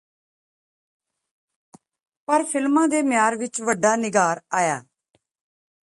[2.27, 4.83] ਪਰ ਫਿਲਮਾਂ ਦੇ ਮਿਆਰ ਵਿਚ ਵੱਡਾ ਨਿਘਾਰ ਆਇਆ